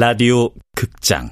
라디오 0.00 0.50
극장. 0.76 1.28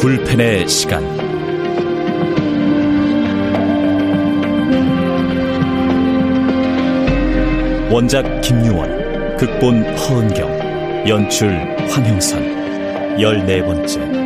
불펜의 0.00 0.66
시간 0.68 1.19
원작 7.90 8.22
김유원 8.40 9.36
극본 9.36 9.82
허은경 9.96 11.08
연출 11.08 11.50
황형선 11.90 13.20
열네 13.20 13.64
번째 13.64 14.20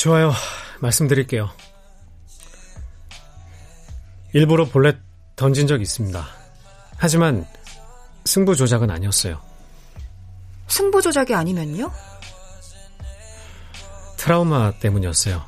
좋아요. 0.00 0.32
말씀드릴게요. 0.80 1.50
일부러 4.32 4.64
볼넷 4.64 4.98
던진 5.36 5.66
적 5.66 5.80
있습니다. 5.80 6.24
하지만 6.96 7.46
승부 8.24 8.54
조작은 8.54 8.90
아니었어요. 8.90 9.40
승부 10.68 11.02
조작이 11.02 11.34
아니면요? 11.34 11.90
트라우마 14.16 14.72
때문이었어요. 14.78 15.42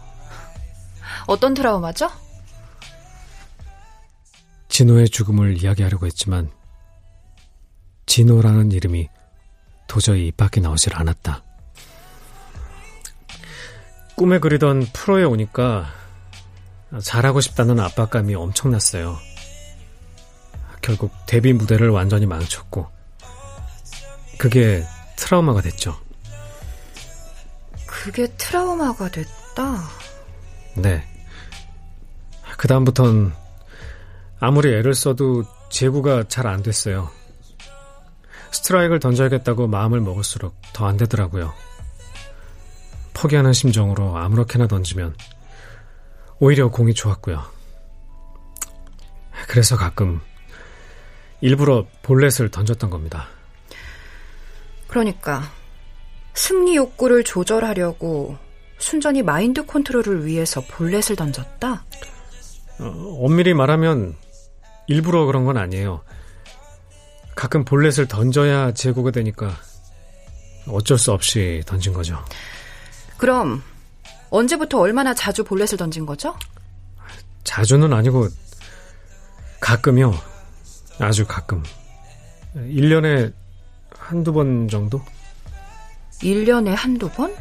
어떤 1.26 1.54
트라우마죠? 1.54 2.10
진호의 4.68 5.10
죽음을 5.10 5.62
이야기하려고 5.62 6.06
했지만 6.06 6.50
진호라는 8.06 8.72
이름이 8.72 9.08
도저히 9.86 10.28
입 10.28 10.36
밖에 10.36 10.60
나오질 10.60 10.96
않았다. 10.96 11.42
꿈에 14.16 14.38
그리던 14.38 14.86
프로에 14.92 15.24
오니까 15.24 15.86
잘하고 17.00 17.40
싶다는 17.40 17.80
압박감이 17.80 18.34
엄청났어요. 18.34 19.18
결국 20.82 21.12
데뷔 21.26 21.52
무대를 21.52 21.90
완전히 21.90 22.26
망쳤고, 22.26 22.86
그게 24.38 24.84
트라우마가 25.16 25.60
됐죠. 25.62 25.96
그게 27.86 28.26
트라우마가 28.36 29.10
됐다? 29.10 29.88
네. 30.74 31.04
그다음부턴 32.56 33.32
아무리 34.40 34.74
애를 34.74 34.94
써도 34.94 35.44
제구가 35.70 36.24
잘 36.28 36.46
안 36.46 36.62
됐어요. 36.62 37.10
스트라이크를 38.50 38.98
던져야겠다고 39.00 39.68
마음을 39.68 40.00
먹을수록 40.00 40.54
더 40.72 40.86
안 40.86 40.96
되더라고요. 40.96 41.52
포기하는 43.14 43.52
심정으로 43.52 44.16
아무렇게나 44.18 44.66
던지면 44.66 45.14
오히려 46.42 46.72
공이 46.72 46.92
좋았고요. 46.92 47.40
그래서 49.46 49.76
가끔 49.76 50.20
일부러 51.40 51.86
볼넷을 52.02 52.48
던졌던 52.48 52.90
겁니다. 52.90 53.28
그러니까 54.88 55.44
승리 56.34 56.74
욕구를 56.74 57.22
조절하려고 57.22 58.36
순전히 58.78 59.22
마인드 59.22 59.64
컨트롤을 59.64 60.26
위해서 60.26 60.60
볼넷을 60.62 61.14
던졌다? 61.14 61.84
어, 62.80 63.18
엄밀히 63.20 63.54
말하면 63.54 64.16
일부러 64.88 65.26
그런 65.26 65.44
건 65.44 65.56
아니에요. 65.56 66.02
가끔 67.36 67.64
볼넷을 67.64 68.08
던져야 68.08 68.72
제구가 68.74 69.12
되니까 69.12 69.52
어쩔 70.66 70.98
수 70.98 71.12
없이 71.12 71.62
던진 71.66 71.92
거죠. 71.92 72.18
그럼 73.16 73.62
언제부터 74.32 74.80
얼마나 74.80 75.12
자주 75.12 75.44
볼넷을 75.44 75.76
던진 75.76 76.06
거죠? 76.06 76.34
자주는 77.44 77.92
아니고 77.92 78.28
가끔요. 79.60 80.14
아주 80.98 81.26
가끔. 81.26 81.62
1년에 82.54 83.32
한두 83.94 84.32
번 84.32 84.68
정도? 84.68 85.02
1년에 86.22 86.74
한두 86.74 87.10
번? 87.10 87.34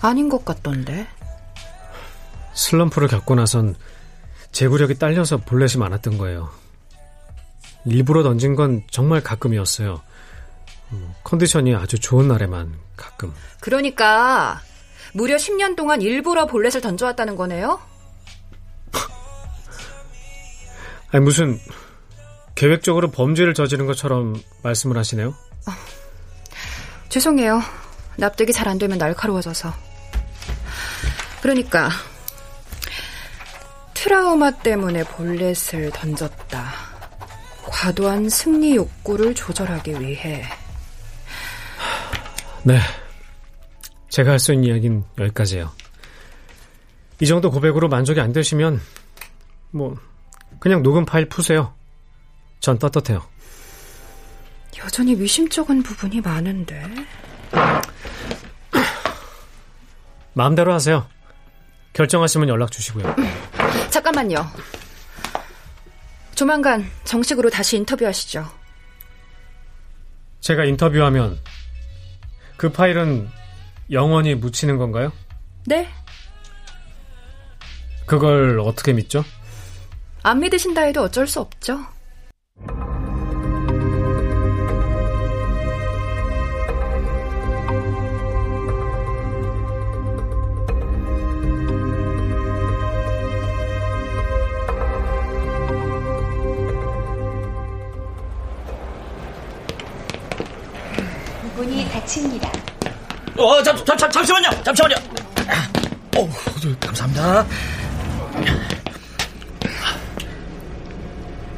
아닌 0.00 0.30
것 0.30 0.44
같던데. 0.46 1.06
슬럼프를 2.54 3.08
겪고 3.08 3.34
나선 3.34 3.74
제구력이 4.52 4.98
딸려서 4.98 5.38
볼넷이 5.38 5.78
많았던 5.78 6.16
거예요. 6.16 6.50
일부러 7.84 8.22
던진 8.22 8.54
건 8.54 8.82
정말 8.90 9.22
가끔이었어요. 9.22 10.00
음, 10.92 11.14
컨디션이 11.22 11.74
아주 11.74 11.98
좋은 11.98 12.28
날에만 12.28 12.72
가끔. 12.96 13.34
그러니까 13.60 14.60
무려 15.12 15.36
10년 15.36 15.76
동안 15.76 16.00
일부러 16.02 16.46
볼넷을 16.46 16.80
던져왔다는 16.80 17.36
거네요? 17.36 17.80
아니 21.10 21.22
무슨 21.24 21.58
계획적으로 22.54 23.10
범죄를 23.10 23.54
저지른 23.54 23.86
것처럼 23.86 24.40
말씀을 24.62 24.96
하시네요? 24.96 25.34
아, 25.66 25.76
죄송해요. 27.08 27.60
납득이 28.16 28.52
잘 28.52 28.68
안 28.68 28.78
되면 28.78 28.98
날카로워져서. 28.98 29.72
그러니까 31.42 31.90
트라우마 33.94 34.50
때문에 34.52 35.04
볼넷을 35.04 35.90
던졌다. 35.90 36.72
과도한 37.66 38.28
승리 38.28 38.76
욕구를 38.76 39.34
조절하기 39.34 40.00
위해. 40.00 40.44
네. 42.64 42.78
제가 44.12 44.32
할 44.32 44.38
수 44.38 44.52
있는 44.52 44.68
이야기는 44.68 45.04
여기까지예요. 45.18 45.72
이 47.20 47.26
정도 47.26 47.50
고백으로 47.50 47.88
만족이 47.88 48.20
안 48.20 48.32
되시면 48.32 48.78
뭐 49.70 49.96
그냥 50.60 50.82
녹음 50.82 51.06
파일 51.06 51.30
푸세요. 51.30 51.72
전 52.60 52.78
떳떳해요. 52.78 53.26
여전히 54.84 55.14
미심쩍은 55.14 55.82
부분이 55.82 56.20
많은데. 56.20 56.82
마음대로 60.34 60.74
하세요. 60.74 61.06
결정하시면 61.94 62.50
연락 62.50 62.70
주시고요. 62.70 63.16
잠깐만요. 63.90 64.46
조만간 66.34 66.84
정식으로 67.04 67.48
다시 67.48 67.78
인터뷰하시죠. 67.78 68.46
제가 70.40 70.64
인터뷰하면 70.64 71.38
그 72.58 72.70
파일은 72.70 73.30
영원히 73.92 74.34
묻히는 74.34 74.78
건가요? 74.78 75.12
네. 75.66 75.86
그걸 78.06 78.58
어떻게 78.60 78.92
믿죠? 78.92 79.22
안 80.22 80.40
믿으신다 80.40 80.82
해도 80.82 81.02
어쩔 81.02 81.26
수 81.26 81.40
없죠. 81.40 81.78
문이 101.56 101.84
닫힙니다. 101.90 102.51
어, 103.44 103.62
잠, 103.62 103.76
잠, 103.84 103.96
잠, 103.96 104.10
잠시만요. 104.10 104.62
잠시만요. 104.62 104.94
어, 106.16 106.28
감사합니다. 106.80 107.46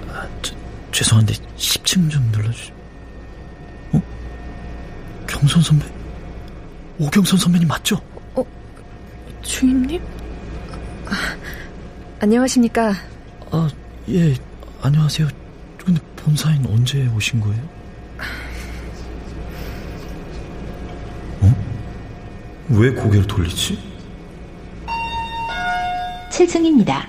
아, 0.09 0.29
저, 0.43 0.55
죄송한데 0.93 1.35
10층 1.57 2.11
좀 2.11 2.31
눌러주시. 2.33 2.73
어? 3.93 4.03
경선 5.27 5.63
선배? 5.63 5.87
오경선 6.99 7.39
선배님 7.39 7.67
맞죠? 7.69 8.01
어, 8.35 8.45
주임님? 9.43 10.01
아, 11.07 11.37
안녕하십니까? 12.21 12.95
아, 13.51 13.69
예, 14.09 14.35
안녕하세요. 14.83 15.29
근데 15.85 16.01
본사인 16.17 16.65
언제 16.67 17.07
오신 17.09 17.41
거예요? 17.41 17.84
왜 22.71 22.91
고개를 22.91 23.27
돌리지? 23.27 23.79
7층입니다. 26.31 27.05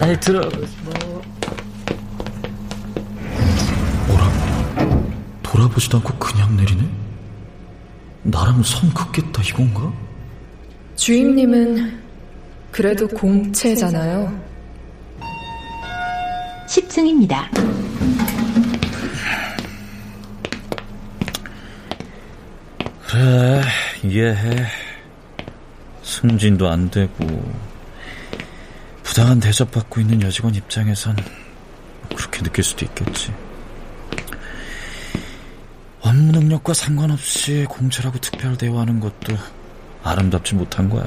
아니 0.00 0.18
들어. 0.18 0.40
뭐라? 4.08 4.32
돌아보지도 5.42 5.98
않고 5.98 6.14
그냥 6.18 6.56
내리네? 6.56 6.88
나랑 8.24 8.62
선 8.62 8.92
긋겠다 8.92 9.42
이건가? 9.42 9.92
주임님은 10.96 12.02
그래도 12.72 13.06
공채잖아요. 13.06 14.32
10층입니다. 16.66 17.83
그래 23.14 23.62
이해해 24.02 24.66
승진도 26.02 26.68
안 26.68 26.90
되고 26.90 27.14
부당한 29.04 29.38
대접받고 29.38 30.00
있는 30.00 30.20
여직원 30.20 30.56
입장에선 30.56 31.14
그렇게 32.16 32.42
느낄 32.42 32.64
수도 32.64 32.84
있겠지 32.84 33.32
업무 36.00 36.32
능력과 36.32 36.74
상관없이 36.74 37.64
공채라고 37.68 38.18
특별 38.18 38.58
대우하는 38.58 38.98
것도 38.98 39.36
아름답지 40.02 40.56
못한 40.56 40.90
거야 40.90 41.06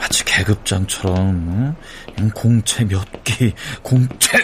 마치 0.00 0.24
계급장처럼 0.24 1.76
응? 2.18 2.30
공채 2.34 2.84
몇기 2.84 3.54
공채 3.84 4.36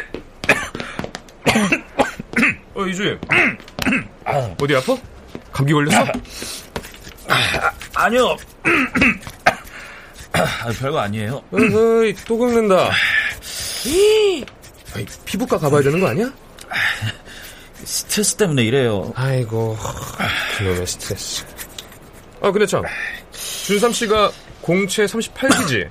어, 2.75 2.87
이주임. 2.87 3.19
어디 4.61 4.77
아파? 4.77 4.97
감기 5.55 5.73
걸렸어? 5.73 6.05
아 7.95 8.11
니요 8.11 8.37
아, 10.33 10.69
별거 10.81 10.99
아니에요 10.99 11.43
어이, 11.53 12.13
또 12.27 12.37
긁는다. 12.37 12.91
아이, 14.95 15.07
피부과 15.25 15.57
가봐야 15.59 15.81
되는 15.83 16.01
거 16.01 16.09
아니야? 16.09 16.33
스트레스 17.85 18.35
때문에 18.37 18.65
이래요 18.65 19.13
아이고, 19.15 19.77
그놈의 20.59 20.87
스트레스. 20.87 21.45
아, 22.41 22.51
근데 22.51 22.67
참. 22.67 22.83
준삼 23.65 23.93
씨가 23.93 24.33
공채 24.61 25.05
38기지? 25.05 25.89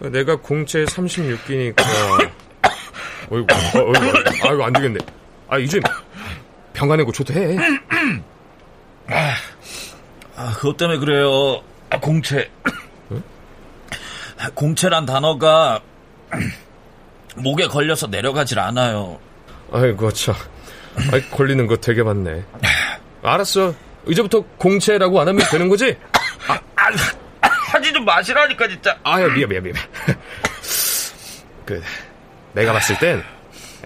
내가 0.10 0.36
공채 0.36 0.84
36기니까. 0.84 1.84
어이구, 3.30 3.46
어, 3.54 3.80
어이구, 3.80 4.48
아이고, 4.48 4.64
안 4.64 4.72
되겠네. 4.72 4.98
아, 5.48 5.58
이제 5.58 5.80
병가 6.74 6.96
내고 6.96 7.10
조퇴해. 7.12 7.56
아, 10.36 10.52
그것 10.54 10.76
때문에 10.76 10.98
그래요. 10.98 11.62
아, 11.90 11.98
공채. 12.00 12.50
공채란 14.54 15.06
단어가 15.06 15.80
목에 17.36 17.66
걸려서 17.66 18.08
내려가질 18.08 18.58
않아요. 18.58 19.18
아이고, 19.72 20.12
참. 20.12 20.34
아이, 21.12 21.22
걸리는 21.30 21.66
거 21.66 21.76
되게 21.76 22.02
많네. 22.02 22.44
알았어. 23.22 23.74
이제부터 24.06 24.42
공채라고 24.58 25.20
안 25.20 25.28
하면 25.28 25.46
되는 25.50 25.68
거지? 25.68 25.96
아, 26.46 26.58
하지 27.46 27.92
좀 27.92 28.04
마시라니까 28.04 28.68
진짜. 28.68 28.98
아야, 29.02 29.26
미안, 29.28 29.48
미안, 29.48 29.62
미안. 29.62 29.76
그, 31.64 31.82
내가 32.52 32.72
봤을 32.72 32.98
땐 32.98 33.22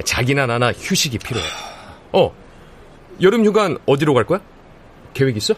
자기나 0.04 0.46
나나 0.46 0.72
휴식이 0.72 1.18
필요해. 1.18 1.46
어, 2.12 2.34
여름 3.20 3.44
휴간 3.44 3.78
어디로 3.86 4.14
갈 4.14 4.24
거야? 4.24 4.40
계획 5.14 5.36
있어? 5.36 5.54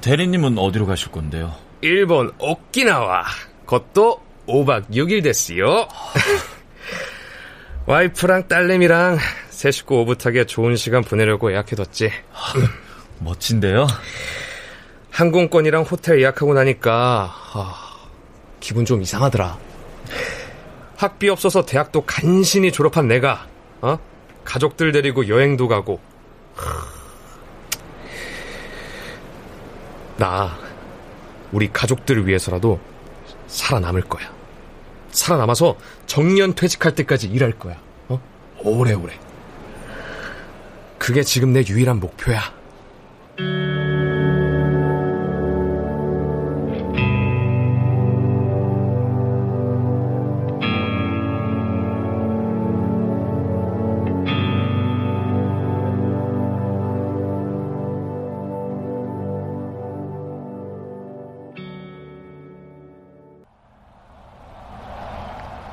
대리님은 0.00 0.58
어디로 0.58 0.86
가실 0.86 1.12
건데요? 1.12 1.54
일본 1.80 2.32
오키나와. 2.38 3.24
그것도 3.60 4.20
5박 4.46 4.90
6일 4.90 5.22
됐어요. 5.22 5.86
와이프랑 7.86 8.48
딸내미랑 8.48 9.18
새 9.50 9.70
식구 9.70 10.00
오붓하게 10.00 10.46
좋은 10.46 10.76
시간 10.76 11.02
보내려고 11.02 11.52
예약해뒀지. 11.52 12.10
멋진데요? 13.20 13.86
항공권이랑 15.10 15.82
호텔 15.82 16.20
예약하고 16.20 16.54
나니까 16.54 17.32
아, 17.54 18.08
기분 18.60 18.84
좀 18.84 19.02
이상하더라. 19.02 19.58
학비 20.96 21.28
없어서 21.28 21.64
대학도 21.64 22.02
간신히 22.02 22.72
졸업한 22.72 23.08
내가 23.08 23.46
어? 23.80 23.98
가족들 24.44 24.92
데리고 24.92 25.28
여행도 25.28 25.68
가고 25.68 26.00
나 30.16 30.56
우리 31.50 31.72
가족들을 31.72 32.26
위해서라도 32.26 32.80
살아남을 33.46 34.02
거야. 34.02 34.32
살아남아서 35.10 35.76
정년 36.06 36.54
퇴직할 36.54 36.94
때까지 36.94 37.28
일할 37.28 37.52
거야. 37.52 37.76
어? 38.08 38.20
오래오래. 38.62 39.18
그게 40.98 41.22
지금 41.22 41.52
내 41.52 41.64
유일한 41.66 42.00
목표야. 42.00 42.40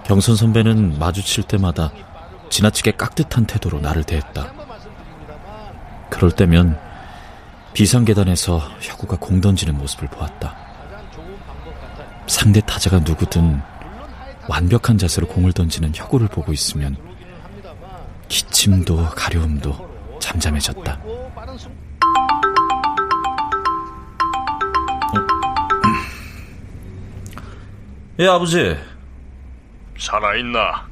경선 0.09 0.35
선배는 0.35 0.97
마주칠 0.97 1.43
때마다 1.43 1.91
지나치게 2.49 2.93
깍듯한 2.93 3.45
태도로 3.45 3.79
나를 3.79 4.03
대했다. 4.03 4.51
그럴 6.09 6.31
때면 6.31 6.79
비상계단에서 7.75 8.57
혁우가 8.81 9.17
공 9.17 9.39
던지는 9.39 9.77
모습을 9.77 10.07
보았다. 10.07 10.57
상대 12.25 12.59
타자가 12.59 12.97
누구든 13.01 13.61
완벽한 14.47 14.97
자세로 14.97 15.27
공을 15.27 15.53
던지는 15.53 15.91
혁우를 15.93 16.27
보고 16.27 16.51
있으면 16.53 16.97
기침도 18.29 19.11
가려움도 19.11 20.17
잠잠해졌다. 20.19 20.99
예, 28.17 28.27
아버지. 28.27 28.75
살아있나? 29.99 30.87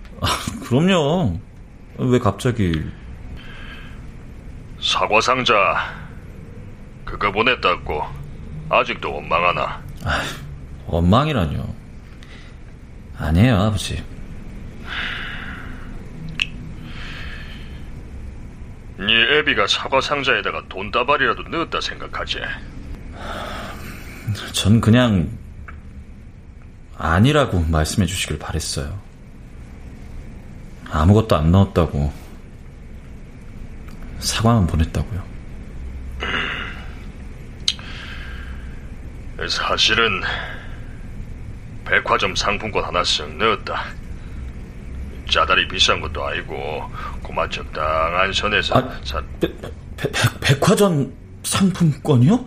그럼요. 0.68 1.40
왜 1.98 2.20
갑자기 2.20 2.84
사과 4.82 5.20
상자 5.22 5.96
그거 7.06 7.32
보냈다고 7.32 8.04
아직도 8.70 9.14
원망하나? 9.16 9.82
원망이라뇨? 10.86 11.66
아니에요, 13.18 13.56
아버지. 13.56 14.04
네 19.00 19.38
애비가 19.40 19.68
사과 19.68 20.02
상자에다가 20.02 20.64
돈다발이라도 20.70 21.44
넣었다 21.44 21.80
생각하지? 21.82 22.40
전 24.54 24.82
그냥 24.82 25.30
아니라고 26.98 27.62
말씀해 27.62 28.08
주시길 28.08 28.40
바랬어요. 28.40 29.00
아무것도 30.90 31.36
안 31.36 31.52
넣었다고 31.52 32.12
사과만 34.20 34.68
보냈다고요. 34.68 35.28
사실은 39.48 40.22
백화점 41.86 42.36
상품권 42.36 42.84
하나씩 42.84 43.38
넣었다. 43.38 43.86
짜다리 45.30 45.68
비싼 45.68 46.00
것도 46.02 46.26
아니고 46.26 46.90
고마 47.22 47.48
적당한 47.50 48.32
선에서 48.34 48.78
아, 48.78 49.00
사... 49.04 49.22
배, 49.40 49.48
배, 49.58 49.70
배, 49.98 50.12
백화점 50.42 51.14
상품권이요? 51.44 52.46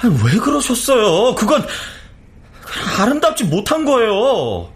아니, 0.00 0.14
왜 0.24 0.38
그러셨어요? 0.38 1.34
그건 1.34 1.66
아름답지 2.98 3.44
못한 3.44 3.84
거예요. 3.84 4.72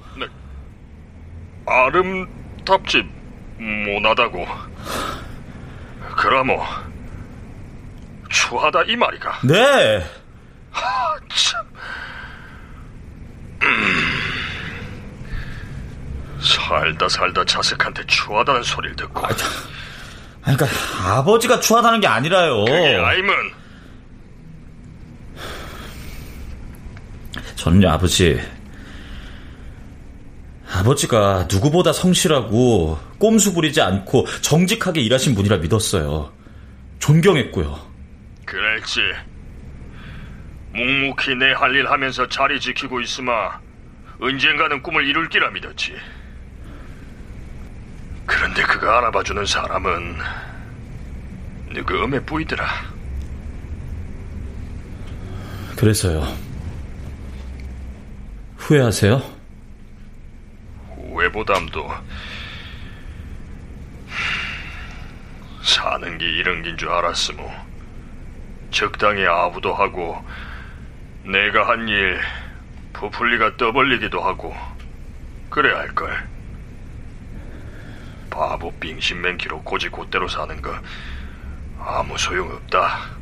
아름답지 1.66 3.04
못하다고. 3.58 4.46
그라모 6.16 6.62
추하다 8.28 8.82
이 8.84 8.96
말이가. 8.96 9.40
네. 9.44 10.04
참. 11.34 11.64
음. 13.62 14.10
살다 16.40 17.08
살다 17.08 17.44
자식한테 17.44 18.04
추하다는 18.06 18.62
소리를 18.62 18.96
듣고. 18.96 19.26
아, 19.26 19.30
그러니까 20.42 20.66
아버지가 21.04 21.60
추하다는 21.60 22.00
게 22.00 22.06
아니라요. 22.06 22.64
그게 22.64 22.96
아이면 22.96 23.34
저는요, 27.61 27.90
아버지. 27.90 28.40
아버지가 30.73 31.47
누구보다 31.52 31.93
성실하고 31.93 32.99
꼼수 33.19 33.52
부리지 33.52 33.83
않고 33.83 34.25
정직하게 34.40 35.02
일하신 35.02 35.35
분이라 35.35 35.59
믿었어요. 35.59 36.33
존경했고요. 37.00 37.79
그랬지. 38.47 39.00
묵묵히 40.73 41.35
내 41.35 41.52
할 41.52 41.75
일 41.75 41.87
하면서 41.90 42.26
자리 42.29 42.59
지키고 42.59 43.02
있으마 43.02 43.59
언젠가는 44.21 44.83
꿈을 44.83 45.07
이룰 45.07 45.29
기라 45.29 45.50
믿었지. 45.50 45.93
그런데 48.25 48.62
그거 48.62 48.88
알아봐주는 48.90 49.45
사람은 49.45 50.17
누구 51.75 52.02
음에 52.05 52.21
뿌이더라. 52.21 52.67
그래서요. 55.76 56.50
후회하세요? 58.61 59.23
후회보담도 60.97 61.90
사는 65.62 66.19
게 66.19 66.25
이런 66.26 66.62
긴 66.62 66.76
줄 66.76 66.88
알았으모 66.90 67.50
적당히 68.71 69.26
아부도 69.26 69.75
하고 69.75 70.23
내가 71.25 71.69
한 71.69 71.88
일 71.88 72.21
부풀리가 72.93 73.57
떠벌리기도 73.57 74.21
하고 74.23 74.55
그래야 75.49 75.79
할걸 75.79 76.29
바보 78.31 78.73
빙신맨키로 78.79 79.62
고지 79.62 79.88
곧대로 79.88 80.29
사는 80.29 80.61
거 80.62 80.73
아무 81.79 82.17
소용없다 82.19 83.19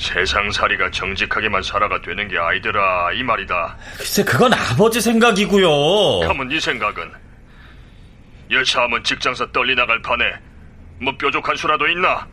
세상살이가 0.00 0.90
정직하게만 0.90 1.62
살아가 1.62 2.00
되는 2.00 2.26
게 2.26 2.38
아니더라 2.38 3.12
이 3.12 3.22
말이다 3.22 3.76
글쎄, 3.98 4.24
그건 4.24 4.52
아버지 4.54 4.98
생각이고요. 5.00 6.26
하면 6.28 6.48
네 6.48 6.58
생각은 6.58 7.12
여차하면 8.50 9.04
직장사 9.04 9.46
떨리 9.52 9.74
나갈 9.74 10.00
판에 10.02 10.24
뭐 11.00 11.14
뾰족한 11.16 11.54
수라도 11.56 11.86
있나? 11.86 12.26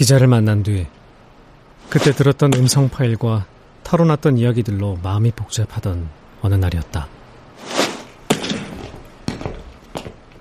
기자를 0.00 0.28
만난 0.28 0.62
뒤 0.62 0.86
그때 1.90 2.12
들었던 2.12 2.54
음성 2.54 2.88
파일과 2.88 3.44
털어놨던 3.84 4.38
이야기들로 4.38 4.98
마음이 5.02 5.30
복잡하던 5.32 6.08
어느 6.40 6.54
날이었다. 6.54 7.06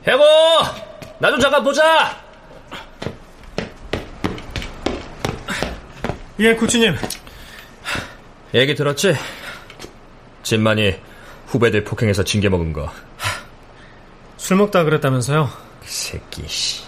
여보! 0.08 0.24
나 1.20 1.30
좀 1.30 1.42
잠깐 1.42 1.62
보자! 1.62 2.18
예, 6.40 6.56
코치님. 6.56 6.96
얘기 8.54 8.76
들었지? 8.76 9.14
진만이 10.44 10.96
후배들 11.48 11.84
폭행해서 11.84 12.24
징계 12.24 12.48
먹은 12.48 12.72
거. 12.72 12.90
술 14.38 14.56
먹다 14.56 14.86
그랬다면서요? 14.86 15.50
그 15.82 15.86
새끼, 15.86 16.48
씨. 16.48 16.84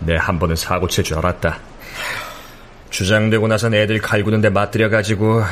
내 0.00 0.16
한 0.16 0.38
번은 0.38 0.56
사고 0.56 0.88
칠 0.88 1.04
줄 1.04 1.18
알았다. 1.18 1.58
주장되고 2.98 3.46
나선 3.46 3.74
애들 3.74 4.00
갈구는데 4.00 4.50
맞들여가지고. 4.50 5.44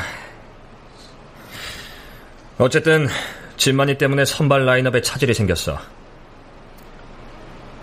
어쨌든, 2.57 3.07
진만이 3.55 3.97
때문에 3.97 4.25
선발 4.25 4.65
라인업에 4.65 5.01
차질이 5.01 5.33
생겼어. 5.33 5.79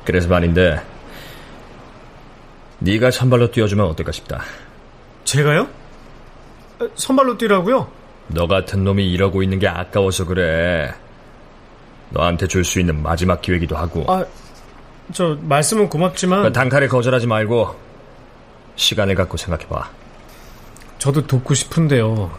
그래서 0.05 0.29
말인데, 0.29 0.83
네가 2.81 3.11
선발로 3.11 3.53
뛰어주면 3.53 3.87
어떨까 3.87 4.13
싶다. 4.13 4.43
제가요? 5.25 5.67
선발로 6.97 7.39
뛰라고요? 7.39 7.91
너 8.27 8.47
같은 8.47 8.85
놈이 8.85 9.11
이러고 9.13 9.43
있는 9.43 9.59
게 9.59 9.67
아까워서 9.67 10.27
그래. 10.27 10.93
너한테 12.11 12.49
줄 12.49 12.65
수 12.65 12.81
있는 12.81 13.03
마지막 13.03 13.41
기회기도 13.41 13.79
하고. 13.79 14.05
아, 14.13 14.27
저 15.15 15.39
말씀은 15.41 15.89
고맙지만 15.89 16.43
그 16.43 16.53
단칼에 16.53 16.87
거절하지 16.87 17.27
말고 17.27 17.84
시간을 18.77 19.15
갖고 19.15 19.37
생각해봐. 19.37 19.91
저도 20.99 21.27
돕고 21.27 21.55
싶은데요. 21.55 22.31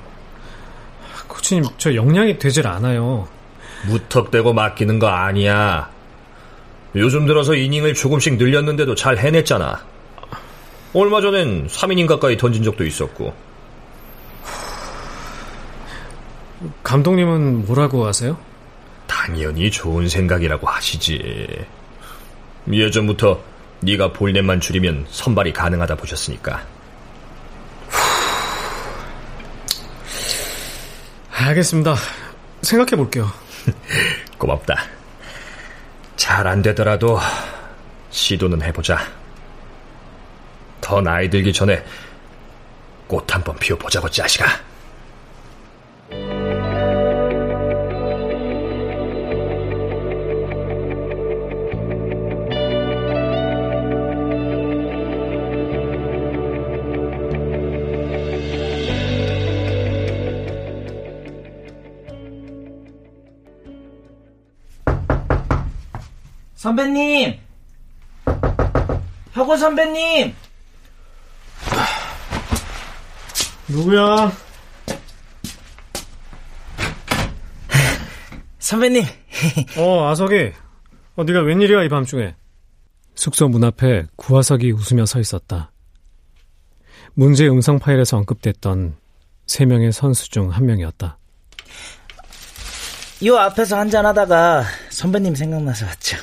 코치님, 1.27 1.65
저 1.77 1.96
역량이 1.96 2.39
되질 2.39 2.68
않아요. 2.68 3.27
무턱대고 3.88 4.54
맡기는 4.54 5.00
거 5.00 5.08
아니야. 5.08 5.89
요즘 6.96 7.25
들어서 7.25 7.56
이닝을 7.56 7.94
조금씩 7.94 8.38
늘렸는데도 8.38 8.96
잘 8.96 9.18
해냈잖아. 9.18 9.84
얼마 10.94 11.20
전엔 11.20 11.68
3이닝 11.68 12.08
가까이 12.08 12.38
던진 12.38 12.63
적도 12.63 12.86
있었고. 12.86 13.34
감독님은 16.84 17.65
뭐라고 17.65 18.06
하세요? 18.06 18.38
당연히 19.06 19.70
좋은 19.70 20.08
생각이라고 20.08 20.68
하시지. 20.68 21.65
예전부터 22.72 23.42
네가 23.86 24.13
볼넷만 24.13 24.60
줄이면 24.62 25.06
선발이 25.12 25.54
가능하다 25.54 25.96
보셨으니까. 25.96 26.65
알겠습니다. 31.32 31.96
생각해 32.62 32.96
볼게요. 32.96 33.32
고맙다. 34.38 34.75
잘 36.15 36.48
안 36.48 36.62
되더라도 36.63 37.20
시도는 38.10 38.62
해보자. 38.63 38.98
더 40.82 41.01
나이 41.01 41.30
들기 41.30 41.51
전에 41.54 41.84
꽃 43.08 43.25
한 43.32 43.44
번 43.44 43.56
피워보자고 43.58 44.10
자식아. 44.10 44.46
선배님! 66.75 67.39
혁오 69.32 69.55
선배님! 69.55 70.36
누구야? 73.70 74.29
선배님! 78.60 79.05
어, 79.79 80.10
아석이. 80.10 80.51
어, 81.15 81.24
네가 81.24 81.39
웬일이야 81.44 81.84
이 81.84 81.89
밤중에? 81.89 82.36
숙소 83.15 83.48
문 83.48 83.63
앞에 83.63 84.08
구하석이 84.17 84.72
웃으며 84.74 85.05
서 85.05 85.22
있었다. 85.22 85.72
문제 87.13 87.48
음성 87.48 87.79
파일에서 87.79 88.17
언급됐던 88.17 88.98
세 89.48 89.63
명의 89.63 89.94
선수 89.94 90.29
중 90.29 90.50
한 90.50 90.65
명이었다. 90.65 91.17
요 93.24 93.38
앞에서 93.38 93.77
한잔하다가 93.77 94.65
선배님 94.89 95.36
생각나서 95.36 95.86
왔죠. 95.86 96.17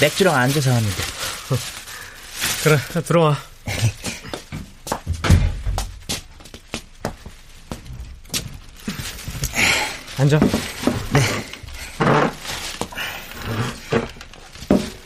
맥주랑 0.00 0.34
안주 0.34 0.60
사왔는데. 0.60 0.96
그래, 2.62 2.78
들어와. 3.02 3.36
앉아. 10.18 10.40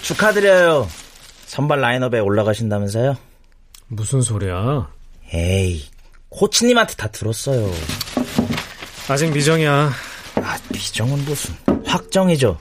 축하드려요. 0.03 0.89
선발 1.47 1.81
라인업에 1.81 2.19
올라가신다면서요? 2.19 3.17
무슨 3.89 4.23
소리야? 4.23 4.91
에이, 5.35 5.87
코치님한테 6.31 6.95
다 6.95 7.09
들었어요. 7.09 7.71
아직 9.09 9.31
미정이야. 9.33 9.93
아, 10.37 10.59
비정은 10.73 11.25
무슨. 11.25 11.55
확정이죠. 11.85 12.59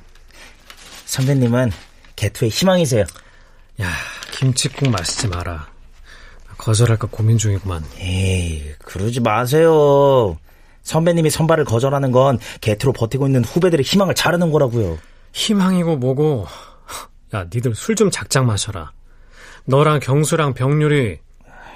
선배님은 1.06 1.72
개투의 2.22 2.51
희망이세요. 2.51 3.04
야, 3.82 3.90
김치국 4.32 4.90
마시지 4.92 5.28
마라. 5.28 5.68
거절할까 6.60 7.08
고민 7.10 7.40
중이구만. 7.40 7.84
에이, 7.98 8.74
그러지 8.86 9.22
마세요. 9.22 10.38
선배님이 10.84 11.32
선발을 11.32 11.66
거절하는 11.66 12.12
건 12.12 12.38
개트로 12.62 12.94
버티고 12.94 13.25
있는 13.25 13.44
후배들의 13.44 13.84
희망을 13.84 14.13
자르는 14.13 14.51
거라고요. 14.51 15.00
희망이고 15.34 15.96
뭐고. 15.98 16.46
야, 17.34 17.46
니들 17.51 17.74
술 17.74 17.96
좀 17.96 18.12
작작 18.12 18.46
마셔라. 18.46 18.92
너랑 19.66 20.00
경수랑 20.00 20.54
병률이 20.54 21.18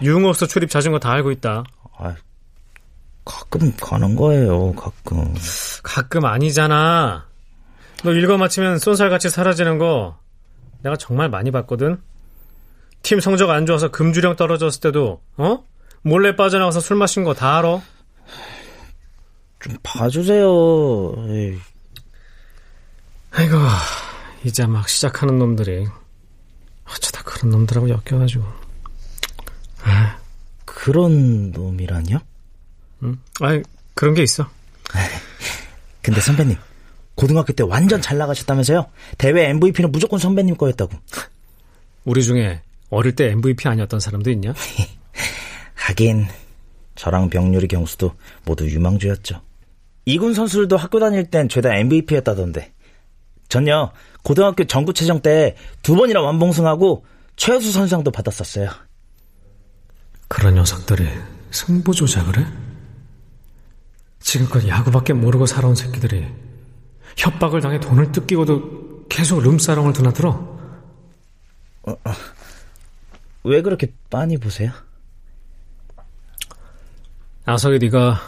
유흥업소 0.03 0.45
출입 0.45 0.69
잦은 0.69 0.91
거 0.91 0.99
다 0.99 1.11
알고 1.11 1.31
있다. 1.31 1.63
아, 1.97 2.15
가끔 3.23 3.75
가는 3.77 4.15
거예요, 4.15 4.73
가끔. 4.73 5.33
가끔 5.81 6.25
아니잖아. 6.25 7.25
너 8.03 8.11
일거 8.11 8.37
마치면 8.37 8.77
쏜살같이 8.77 9.29
사라지는 9.29 9.79
거 9.79 10.19
내가 10.85 10.95
정말 10.97 11.29
많이 11.29 11.49
봤거든. 11.49 11.99
팀 13.01 13.19
성적 13.19 13.49
안 13.49 13.65
좋아서 13.65 13.89
금주령 13.89 14.35
떨어졌을 14.35 14.81
때도 14.81 15.19
어? 15.37 15.65
몰래 16.03 16.35
빠져나가서 16.35 16.79
술 16.79 16.95
마신 16.95 17.23
거 17.23 17.33
다 17.33 17.57
알아? 17.57 17.81
좀 19.59 19.75
봐주세요. 19.81 20.45
에이. 21.29 21.57
아이고 23.31 23.57
이제 24.43 24.65
막 24.67 24.87
시작하는 24.87 25.39
놈들이 25.39 25.87
어쩌다 26.87 27.23
그런 27.23 27.49
놈들하고 27.51 27.89
엮여가지고 27.89 28.43
아, 29.85 30.17
그런 30.65 31.49
놈이라뇨? 31.51 32.19
응? 33.03 33.19
아이 33.41 33.63
그런 33.95 34.13
게 34.13 34.21
있어. 34.21 34.47
근데 36.03 36.21
선배님, 36.21 36.55
고등학교 37.15 37.53
때 37.53 37.63
완전 37.63 38.01
잘 38.01 38.17
나가셨다면서요? 38.17 38.85
대회 39.17 39.49
MVP는 39.49 39.91
무조건 39.91 40.19
선배님 40.19 40.57
거였다고. 40.57 40.91
우리 42.03 42.23
중에 42.23 42.61
어릴 42.89 43.15
때 43.15 43.31
MVP 43.31 43.67
아니었던 43.67 43.99
사람도 43.99 44.29
있냐? 44.31 44.53
하긴 45.75 46.27
저랑 46.95 47.29
병률이 47.29 47.67
경수도 47.67 48.13
모두 48.45 48.69
유망주였죠. 48.69 49.41
이군 50.05 50.33
선수들도 50.33 50.77
학교 50.77 50.99
다닐 50.99 51.25
땐 51.29 51.49
죄다 51.49 51.75
MVP였다던데. 51.75 52.73
전요 53.49 53.91
고등학교 54.23 54.65
전국체전 54.65 55.21
때 55.21 55.55
두 55.83 55.95
번이나 55.95 56.21
완봉승하고 56.21 57.05
최우수 57.35 57.71
선수상도 57.71 58.11
받았었어요. 58.11 58.69
그런 60.27 60.55
녀석들이 60.55 61.07
승부 61.51 61.93
조작을 61.93 62.39
해? 62.39 62.45
지금껏 64.19 64.67
야구밖에 64.67 65.13
모르고 65.13 65.45
살아온 65.45 65.75
새끼들이 65.75 66.25
협박을 67.17 67.61
당해 67.61 67.79
돈을 67.79 68.11
뜯기고도 68.11 69.05
계속 69.09 69.41
룸사롱을 69.41 69.93
드나들어? 69.93 70.55
왜 73.43 73.61
그렇게 73.61 73.93
빤히 74.09 74.37
보세요? 74.37 74.71
아석이 77.45 77.79
네가 77.79 78.19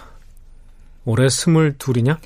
올해 1.06 1.28
스물 1.30 1.78
둘이냐? 1.78 2.20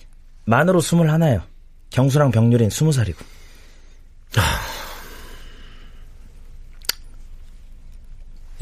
만으로 0.46 0.82
스물 0.82 1.10
하나요. 1.10 1.42
경수랑 1.90 2.32
병률인 2.32 2.70
스무 2.70 2.92
살이고. 2.92 3.24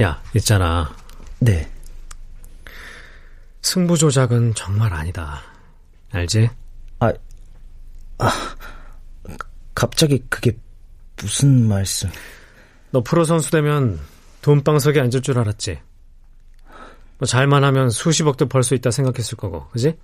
야, 0.01 0.21
있잖아. 0.35 0.95
네. 1.39 1.69
승부 3.61 3.97
조작은 3.97 4.53
정말 4.55 4.93
아니다. 4.93 5.41
알지? 6.11 6.49
아, 8.19 8.27
아, 8.27 9.37
갑자기 9.73 10.23
그게 10.29 10.57
무슨 11.17 11.67
말씀? 11.67 12.09
너 12.91 13.01
프로 13.01 13.23
선수 13.25 13.51
되면 13.51 13.99
돈방석에 14.41 14.99
앉을 14.99 15.21
줄 15.21 15.37
알았지? 15.39 15.79
뭐 17.17 17.25
잘만 17.27 17.63
하면 17.65 17.89
수십억도 17.89 18.47
벌 18.47 18.63
수 18.63 18.75
있다 18.75 18.91
생각했을 18.91 19.37
거고, 19.37 19.67
그지? 19.69 19.97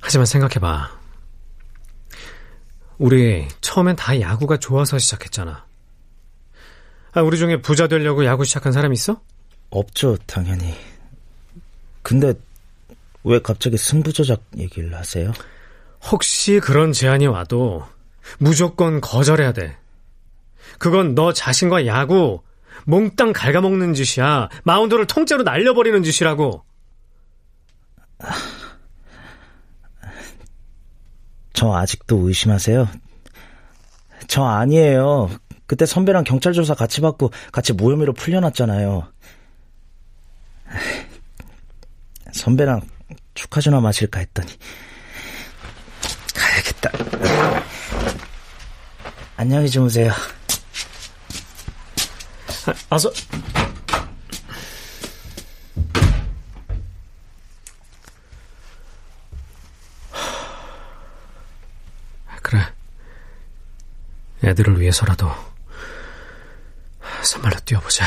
하지만 0.00 0.26
생각해봐. 0.26 0.98
우리 2.98 3.46
처음엔 3.60 3.96
다 3.96 4.20
야구가 4.20 4.58
좋아서 4.58 4.98
시작했잖아. 4.98 5.64
아, 7.12 7.22
우리 7.22 7.38
중에 7.38 7.60
부자 7.62 7.86
되려고 7.88 8.24
야구 8.24 8.44
시작한 8.44 8.72
사람 8.72 8.92
있어? 8.92 9.20
없죠, 9.70 10.16
당연히. 10.26 10.74
근데 12.02 12.34
왜 13.24 13.40
갑자기 13.40 13.76
승부조작 13.76 14.42
얘기를 14.58 14.94
하세요? 14.94 15.32
혹시 16.02 16.60
그런 16.60 16.92
제안이 16.92 17.26
와도 17.26 17.84
무조건 18.38 19.00
거절해야 19.00 19.52
돼. 19.52 19.76
그건 20.78 21.14
너 21.14 21.32
자신과 21.32 21.86
야구 21.86 22.42
몽땅 22.86 23.32
갉아먹는 23.32 23.94
짓이야. 23.94 24.48
마운드를 24.64 25.06
통째로 25.06 25.42
날려버리는 25.42 26.02
짓이라고. 26.02 26.64
저 31.52 31.72
아직도 31.74 32.28
의심하세요? 32.28 32.88
저 34.26 34.44
아니에요. 34.44 35.30
그때 35.66 35.86
선배랑 35.86 36.24
경찰 36.24 36.52
조사 36.52 36.74
같이 36.74 37.00
받고 37.00 37.30
같이 37.52 37.72
무혐의로 37.72 38.12
풀려났잖아요. 38.12 39.06
선배랑 42.32 42.80
축하주나 43.34 43.80
마실까 43.80 44.20
했더니 44.20 44.48
가야겠다. 46.34 46.90
안녕히 49.40 49.70
주무세요. 49.70 50.12
아, 52.90 52.98
서 52.98 53.10
그래. 62.42 62.60
애들을 64.44 64.78
위해서라도 64.78 65.30
선발로 67.22 67.60
뛰어보자. 67.60 68.04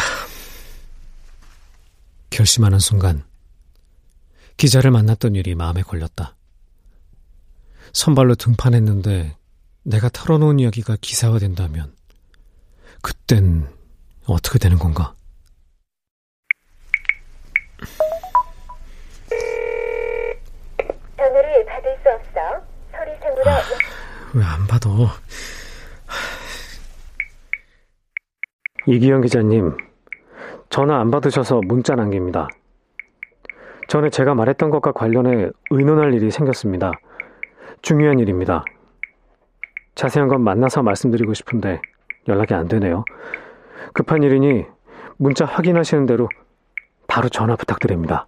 결심하는 2.30 2.78
순간 2.78 3.26
기자를 4.58 4.92
만났던 4.92 5.34
일이 5.34 5.56
마음에 5.56 5.82
걸렸다. 5.82 6.36
선발로 7.92 8.36
등판했는데 8.36 9.36
내가 9.86 10.10
털어놓은 10.10 10.60
이야기가 10.60 10.98
기사화된다면 11.02 11.94
그땐 13.02 13.68
어떻게 14.26 14.58
되는 14.58 14.78
건가? 14.78 15.14
전화를 21.18 21.66
받을 21.66 22.00
수 22.02 22.10
없어. 22.10 22.66
소리상으로 22.92 23.42
왜안 24.34 24.68
받아? 24.68 24.90
이기영 28.86 29.22
기자님, 29.22 29.78
전화 30.70 31.00
안 31.00 31.12
받으셔서 31.12 31.62
문자 31.66 31.96
남깁니다. 31.96 32.48
전에 33.90 34.10
제가 34.10 34.34
말했던 34.34 34.70
것과 34.70 34.94
관련해 34.94 35.50
의논할 35.70 36.14
일이 36.14 36.32
생겼습니다. 36.32 36.92
중요한 37.82 38.20
일입니다. 38.20 38.64
자세한 39.96 40.30
건 40.30 40.42
만나서 40.44 40.84
말씀드리고 40.84 41.34
싶은데 41.34 41.82
연락이 42.28 42.54
안 42.54 42.68
되네요. 42.68 43.06
급한 43.94 44.24
일이니 44.24 44.66
문자 45.18 45.46
확인하시는 45.46 46.06
대로 46.06 46.30
바로 47.08 47.30
전화 47.30 47.56
부탁드립니다. 47.56 48.28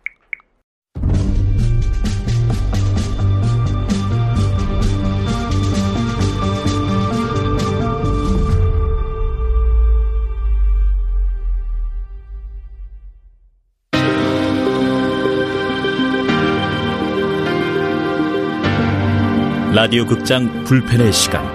라디오 19.74 20.06
극장 20.06 20.64
불펜의 20.64 21.12
시간 21.12 21.55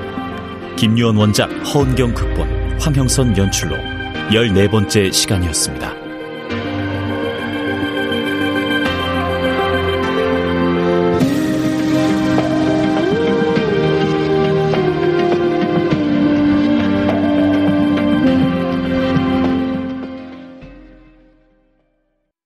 김유원 0.80 1.14
원작 1.18 1.50
허은경 1.74 2.14
극본 2.14 2.78
황형선 2.80 3.36
연출로 3.36 3.76
14번째 4.30 5.12
시간이었습니다. 5.12 6.09